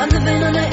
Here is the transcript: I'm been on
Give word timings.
I'm 0.00 0.08
been 0.08 0.42
on 0.42 0.69